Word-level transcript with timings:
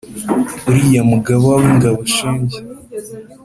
uriya 0.69 1.01
mugaba 1.11 1.47
w'ingaboshenge 1.59 2.57